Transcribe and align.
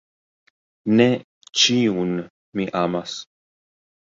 Ne 1.01 1.05
ĉiun 1.65 2.15
mi 2.59 2.67
amas. 2.81 3.21